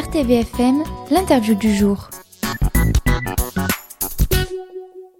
RTVFM, 0.00 0.82
l'interview 1.10 1.54
du 1.54 1.74
jour. 1.74 2.08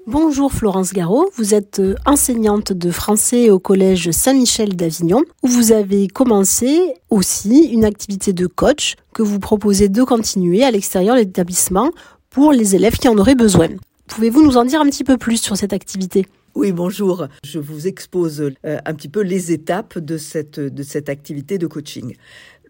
Bonjour 0.06 0.50
Florence 0.50 0.94
Garot, 0.94 1.28
vous 1.36 1.52
êtes 1.52 1.80
euh, 1.80 1.96
enseignante 2.06 2.72
de 2.72 2.90
français 2.90 3.50
au 3.50 3.58
collège 3.58 4.10
Saint-Michel 4.10 4.76
d'Avignon, 4.76 5.22
où 5.42 5.48
vous 5.48 5.72
avez 5.72 6.08
commencé 6.08 6.94
aussi 7.10 7.64
une 7.64 7.84
activité 7.84 8.32
de 8.32 8.46
coach 8.46 8.94
que 9.12 9.22
vous 9.22 9.38
proposez 9.38 9.90
de 9.90 10.02
continuer 10.02 10.64
à 10.64 10.70
l'extérieur 10.70 11.16
de 11.16 11.20
l'établissement 11.20 11.90
pour 12.30 12.52
les 12.52 12.74
élèves 12.74 12.96
qui 12.96 13.08
en 13.08 13.18
auraient 13.18 13.34
besoin. 13.34 13.68
Pouvez-vous 14.06 14.42
nous 14.42 14.56
en 14.56 14.64
dire 14.64 14.80
un 14.80 14.86
petit 14.86 15.04
peu 15.04 15.18
plus 15.18 15.42
sur 15.42 15.58
cette 15.58 15.74
activité? 15.74 16.24
Oui, 16.56 16.72
bonjour. 16.72 17.28
Je 17.44 17.60
vous 17.60 17.86
expose 17.86 18.40
euh, 18.40 18.78
un 18.84 18.94
petit 18.94 19.08
peu 19.08 19.20
les 19.20 19.52
étapes 19.52 19.98
de 19.98 20.16
cette, 20.16 20.58
de 20.58 20.82
cette 20.82 21.08
activité 21.08 21.58
de 21.58 21.68
coaching. 21.68 22.16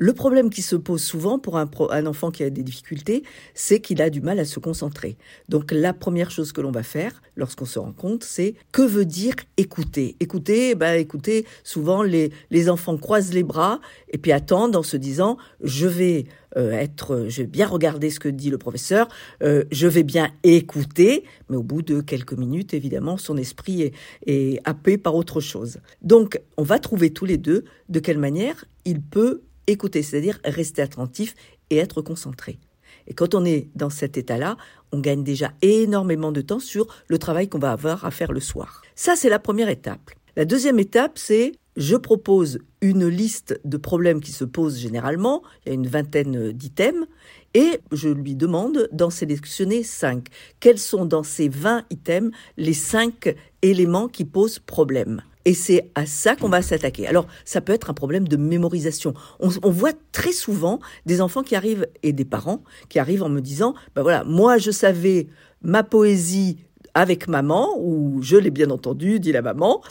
Le 0.02 0.14
problème 0.14 0.48
qui 0.48 0.62
se 0.62 0.76
pose 0.76 1.02
souvent 1.02 1.38
pour 1.38 1.58
un, 1.58 2.06
enfant 2.06 2.30
qui 2.30 2.42
a 2.42 2.48
des 2.48 2.62
difficultés, 2.62 3.22
c'est 3.52 3.80
qu'il 3.80 4.00
a 4.00 4.08
du 4.08 4.22
mal 4.22 4.38
à 4.38 4.46
se 4.46 4.58
concentrer. 4.58 5.18
Donc 5.50 5.72
la 5.72 5.92
première 5.92 6.30
chose 6.30 6.52
que 6.52 6.62
l'on 6.62 6.70
va 6.70 6.82
faire 6.82 7.20
lorsqu'on 7.36 7.66
se 7.66 7.78
rend 7.78 7.92
compte, 7.92 8.24
c'est 8.24 8.54
que 8.72 8.80
veut 8.80 9.04
dire 9.04 9.34
écouter? 9.58 10.16
Écouter, 10.18 10.74
bah 10.74 10.96
écoutez, 10.96 11.44
souvent 11.64 12.02
les, 12.02 12.32
les 12.50 12.70
enfants 12.70 12.96
croisent 12.96 13.34
les 13.34 13.42
bras 13.42 13.78
et 14.08 14.16
puis 14.16 14.32
attendent 14.32 14.74
en 14.74 14.82
se 14.82 14.96
disant 14.96 15.36
je 15.62 15.86
vais 15.86 16.24
euh, 16.56 16.70
être, 16.70 17.26
je 17.28 17.42
vais 17.42 17.46
bien 17.46 17.66
regarder 17.66 18.08
ce 18.08 18.20
que 18.20 18.30
dit 18.30 18.48
le 18.48 18.56
professeur, 18.56 19.06
euh, 19.42 19.64
je 19.70 19.86
vais 19.86 20.02
bien 20.02 20.30
écouter, 20.44 21.24
mais 21.50 21.58
au 21.58 21.62
bout 21.62 21.82
de 21.82 22.00
quelques 22.00 22.32
minutes, 22.32 22.72
évidemment, 22.72 23.18
son 23.18 23.36
esprit 23.36 23.82
est, 23.82 23.94
est 24.26 24.60
happé 24.64 24.96
par 24.96 25.14
autre 25.14 25.42
chose. 25.42 25.76
Donc, 26.00 26.40
on 26.56 26.62
va 26.62 26.78
trouver 26.78 27.10
tous 27.10 27.26
les 27.26 27.36
deux 27.36 27.66
de 27.90 28.00
quelle 28.00 28.18
manière 28.18 28.64
il 28.86 29.02
peut 29.02 29.42
écouter, 29.70 30.02
c'est-à-dire 30.02 30.38
rester 30.44 30.82
attentif 30.82 31.34
et 31.70 31.78
être 31.78 32.02
concentré. 32.02 32.58
Et 33.06 33.14
quand 33.14 33.34
on 33.34 33.44
est 33.44 33.68
dans 33.74 33.90
cet 33.90 34.16
état-là, 34.16 34.56
on 34.92 35.00
gagne 35.00 35.24
déjà 35.24 35.52
énormément 35.62 36.32
de 36.32 36.40
temps 36.40 36.60
sur 36.60 36.86
le 37.08 37.18
travail 37.18 37.48
qu'on 37.48 37.58
va 37.58 37.72
avoir 37.72 38.04
à 38.04 38.10
faire 38.10 38.32
le 38.32 38.40
soir. 38.40 38.82
Ça, 38.94 39.16
c'est 39.16 39.28
la 39.28 39.38
première 39.38 39.68
étape. 39.68 40.10
La 40.36 40.44
deuxième 40.44 40.78
étape, 40.78 41.18
c'est 41.18 41.52
je 41.76 41.96
propose 41.96 42.58
une 42.80 43.06
liste 43.06 43.60
de 43.64 43.76
problèmes 43.76 44.20
qui 44.20 44.32
se 44.32 44.44
posent 44.44 44.78
généralement, 44.78 45.42
il 45.64 45.68
y 45.68 45.72
a 45.72 45.74
une 45.74 45.86
vingtaine 45.86 46.52
d'items, 46.52 47.06
et 47.54 47.80
je 47.92 48.08
lui 48.08 48.34
demande 48.34 48.88
d'en 48.92 49.10
sélectionner 49.10 49.82
cinq. 49.82 50.26
Quels 50.60 50.78
sont 50.78 51.04
dans 51.04 51.22
ces 51.22 51.48
20 51.48 51.84
items 51.90 52.32
les 52.56 52.74
cinq 52.74 53.34
éléments 53.62 54.08
qui 54.08 54.24
posent 54.24 54.58
problème? 54.58 55.22
Et 55.50 55.54
c'est 55.54 55.90
à 55.96 56.06
ça 56.06 56.36
qu'on 56.36 56.48
va 56.48 56.62
s'attaquer. 56.62 57.08
Alors, 57.08 57.26
ça 57.44 57.60
peut 57.60 57.72
être 57.72 57.90
un 57.90 57.92
problème 57.92 58.28
de 58.28 58.36
mémorisation. 58.36 59.14
On, 59.40 59.48
voit 59.48 59.90
très 60.12 60.30
souvent 60.30 60.78
des 61.06 61.20
enfants 61.20 61.42
qui 61.42 61.56
arrivent 61.56 61.88
et 62.04 62.12
des 62.12 62.24
parents 62.24 62.62
qui 62.88 63.00
arrivent 63.00 63.24
en 63.24 63.28
me 63.28 63.40
disant, 63.40 63.74
ben 63.96 64.02
voilà, 64.02 64.22
moi 64.22 64.58
je 64.58 64.70
savais 64.70 65.26
ma 65.60 65.82
poésie 65.82 66.58
avec 66.94 67.26
maman, 67.26 67.76
ou 67.80 68.22
je 68.22 68.36
l'ai 68.36 68.52
bien 68.52 68.70
entendu, 68.70 69.18
dit 69.18 69.32
la 69.32 69.42
maman. 69.42 69.82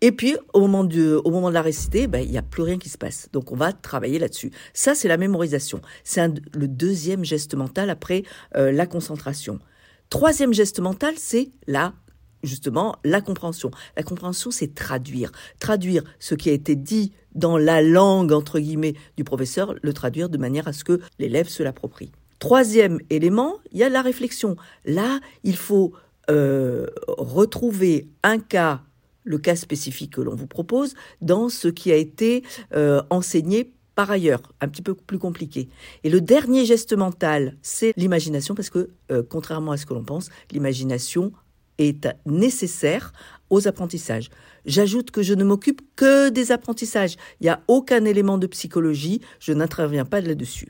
Et 0.00 0.12
puis, 0.12 0.36
au 0.52 0.60
moment, 0.60 0.88
au 0.88 1.30
moment 1.32 1.48
de 1.48 1.54
la 1.54 1.62
réciter, 1.62 2.06
ben, 2.06 2.20
il 2.20 2.30
n'y 2.30 2.38
a 2.38 2.42
plus 2.42 2.62
rien 2.62 2.78
qui 2.78 2.88
se 2.88 2.96
passe. 2.96 3.28
Donc, 3.32 3.50
on 3.50 3.56
va 3.56 3.72
travailler 3.72 4.20
là-dessus. 4.20 4.52
Ça, 4.74 4.94
c'est 4.94 5.08
la 5.08 5.16
mémorisation. 5.16 5.80
C'est 6.04 6.24
le 6.54 6.68
deuxième 6.68 7.24
geste 7.24 7.56
mental 7.56 7.90
après 7.90 8.22
euh, 8.54 8.70
la 8.70 8.86
concentration. 8.86 9.58
Troisième 10.08 10.54
geste 10.54 10.78
mental, 10.78 11.14
c'est 11.16 11.50
la 11.66 11.94
justement 12.42 12.96
la 13.04 13.20
compréhension. 13.20 13.70
La 13.96 14.02
compréhension, 14.02 14.50
c'est 14.50 14.74
traduire. 14.74 15.32
Traduire 15.58 16.02
ce 16.18 16.34
qui 16.34 16.50
a 16.50 16.52
été 16.52 16.76
dit 16.76 17.12
dans 17.34 17.58
la 17.58 17.82
langue, 17.82 18.32
entre 18.32 18.58
guillemets, 18.58 18.94
du 19.16 19.24
professeur, 19.24 19.74
le 19.80 19.92
traduire 19.92 20.28
de 20.28 20.38
manière 20.38 20.68
à 20.68 20.72
ce 20.72 20.84
que 20.84 21.00
l'élève 21.18 21.48
se 21.48 21.62
l'approprie. 21.62 22.12
Troisième 22.38 23.00
élément, 23.10 23.56
il 23.70 23.78
y 23.78 23.82
a 23.82 23.88
la 23.88 24.02
réflexion. 24.02 24.56
Là, 24.84 25.20
il 25.44 25.56
faut 25.56 25.92
euh, 26.30 26.86
retrouver 27.06 28.08
un 28.22 28.38
cas, 28.38 28.82
le 29.24 29.38
cas 29.38 29.56
spécifique 29.56 30.14
que 30.14 30.20
l'on 30.20 30.34
vous 30.34 30.46
propose, 30.46 30.94
dans 31.20 31.48
ce 31.48 31.68
qui 31.68 31.92
a 31.92 31.96
été 31.96 32.42
euh, 32.74 33.02
enseigné 33.10 33.74
par 33.94 34.10
ailleurs, 34.10 34.40
un 34.62 34.68
petit 34.68 34.80
peu 34.80 34.94
plus 34.94 35.18
compliqué. 35.18 35.68
Et 36.04 36.08
le 36.08 36.22
dernier 36.22 36.64
geste 36.64 36.94
mental, 36.94 37.58
c'est 37.60 37.92
l'imagination, 37.98 38.54
parce 38.54 38.70
que, 38.70 38.88
euh, 39.12 39.22
contrairement 39.28 39.72
à 39.72 39.76
ce 39.76 39.84
que 39.84 39.92
l'on 39.92 40.04
pense, 40.04 40.30
l'imagination 40.50 41.32
est 41.80 42.08
nécessaire 42.26 43.12
aux 43.48 43.66
apprentissages. 43.66 44.30
J'ajoute 44.66 45.10
que 45.10 45.22
je 45.22 45.34
ne 45.34 45.44
m'occupe 45.44 45.80
que 45.96 46.28
des 46.28 46.52
apprentissages. 46.52 47.16
Il 47.40 47.44
n'y 47.44 47.50
a 47.50 47.60
aucun 47.66 48.04
élément 48.04 48.38
de 48.38 48.46
psychologie, 48.46 49.20
je 49.40 49.52
n'interviens 49.52 50.04
pas 50.04 50.20
là-dessus. 50.20 50.68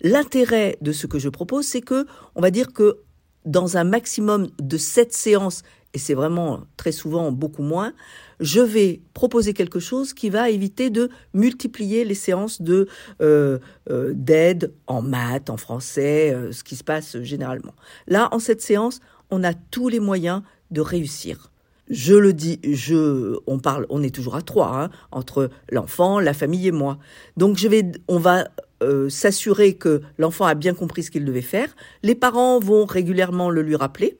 L'intérêt 0.00 0.78
de 0.80 0.92
ce 0.92 1.06
que 1.06 1.18
je 1.18 1.28
propose, 1.28 1.66
c'est 1.66 1.80
que, 1.80 2.06
on 2.34 2.40
va 2.40 2.50
dire 2.50 2.72
que 2.72 2.98
dans 3.44 3.76
un 3.76 3.84
maximum 3.84 4.48
de 4.60 4.76
sept 4.78 5.12
séances, 5.12 5.62
et 5.92 5.98
c'est 5.98 6.14
vraiment 6.14 6.62
très 6.76 6.92
souvent 6.92 7.30
beaucoup 7.30 7.62
moins, 7.62 7.92
je 8.40 8.60
vais 8.60 9.00
proposer 9.14 9.54
quelque 9.54 9.78
chose 9.78 10.12
qui 10.12 10.28
va 10.28 10.50
éviter 10.50 10.90
de 10.90 11.08
multiplier 11.34 12.04
les 12.04 12.14
séances 12.14 12.60
de 12.60 12.88
euh, 13.20 13.58
euh, 13.90 14.12
d'aide 14.14 14.72
en 14.86 15.02
maths, 15.02 15.50
en 15.50 15.56
français, 15.56 16.32
euh, 16.34 16.50
ce 16.50 16.64
qui 16.64 16.74
se 16.74 16.82
passe 16.82 17.20
généralement. 17.22 17.74
Là, 18.08 18.28
en 18.32 18.40
cette 18.40 18.60
séance, 18.60 19.00
on 19.34 19.42
a 19.42 19.52
tous 19.52 19.88
les 19.88 20.00
moyens 20.00 20.42
de 20.70 20.80
réussir. 20.80 21.50
Je 21.90 22.14
le 22.14 22.32
dis, 22.32 22.60
je, 22.64 23.36
on 23.46 23.58
parle, 23.58 23.84
on 23.90 24.02
est 24.02 24.14
toujours 24.14 24.36
à 24.36 24.42
trois 24.42 24.74
hein, 24.74 24.90
entre 25.10 25.50
l'enfant, 25.70 26.18
la 26.18 26.32
famille 26.32 26.68
et 26.68 26.72
moi. 26.72 26.98
Donc 27.36 27.58
je 27.58 27.68
vais, 27.68 27.92
on 28.08 28.18
va 28.18 28.48
euh, 28.82 29.10
s'assurer 29.10 29.74
que 29.74 30.00
l'enfant 30.16 30.46
a 30.46 30.54
bien 30.54 30.72
compris 30.72 31.02
ce 31.02 31.10
qu'il 31.10 31.24
devait 31.24 31.42
faire. 31.42 31.74
Les 32.02 32.14
parents 32.14 32.58
vont 32.58 32.86
régulièrement 32.86 33.50
le 33.50 33.62
lui 33.62 33.76
rappeler. 33.76 34.16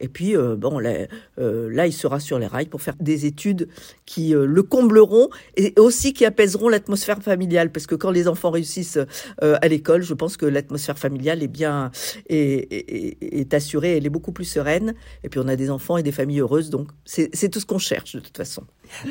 Et 0.00 0.08
puis, 0.08 0.36
euh, 0.36 0.56
bon, 0.56 0.80
euh, 0.80 1.70
là, 1.70 1.86
il 1.86 1.92
sera 1.92 2.20
sur 2.20 2.38
les 2.38 2.46
rails 2.46 2.66
pour 2.66 2.82
faire 2.82 2.94
des 3.00 3.26
études 3.26 3.68
qui 4.06 4.34
euh, 4.34 4.46
le 4.46 4.62
combleront 4.62 5.28
et 5.56 5.74
aussi 5.78 6.12
qui 6.12 6.24
apaiseront 6.24 6.68
l'atmosphère 6.68 7.22
familiale. 7.22 7.70
Parce 7.70 7.86
que 7.86 7.94
quand 7.94 8.10
les 8.10 8.28
enfants 8.28 8.50
réussissent 8.50 8.98
à 9.40 9.68
l'école, 9.68 10.02
je 10.02 10.14
pense 10.14 10.36
que 10.36 10.46
l'atmosphère 10.46 10.98
familiale 10.98 11.42
est 11.42 11.48
bien 11.48 11.90
est, 12.28 12.72
est, 13.20 13.54
assurée, 13.54 13.96
elle 13.96 14.06
est 14.06 14.10
beaucoup 14.10 14.32
plus 14.32 14.44
sereine. 14.44 14.94
Et 15.24 15.28
puis, 15.28 15.40
on 15.40 15.48
a 15.48 15.56
des 15.56 15.70
enfants 15.70 15.96
et 15.96 16.02
des 16.02 16.12
familles 16.12 16.40
heureuses, 16.40 16.70
donc 16.70 16.88
c'est 17.04 17.48
tout 17.50 17.60
ce 17.60 17.66
qu'on 17.66 17.78
cherche 17.78 18.14
de 18.14 18.20
toute 18.20 18.36
façon. 18.36 18.64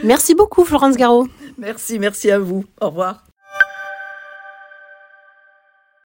Merci 0.04 0.36
beaucoup, 0.36 0.66
Florence 0.66 0.98
Garot. 0.98 1.28
Merci, 1.58 2.00
merci 2.00 2.32
à 2.32 2.40
vous. 2.40 2.66
Au 2.82 2.90
revoir. 2.90 3.27